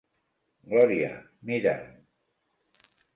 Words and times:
Gloria, 0.71 1.11
mira'm! 1.49 1.85